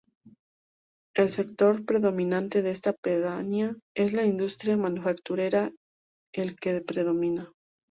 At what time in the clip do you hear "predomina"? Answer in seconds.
6.81-7.51